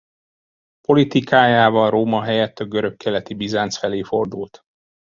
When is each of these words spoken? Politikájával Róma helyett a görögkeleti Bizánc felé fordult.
Politikájával 0.87 1.89
Róma 1.89 2.21
helyett 2.23 2.59
a 2.59 2.65
görögkeleti 2.65 3.33
Bizánc 3.33 3.77
felé 3.77 4.01
fordult. 4.03 4.63